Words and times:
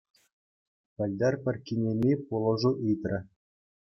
Пӗлтӗр 0.95 1.33
пӗр 1.43 1.55
кинеми 1.65 2.11
пулӑшу 2.25 2.71
ыйтрӗ. 2.87 3.19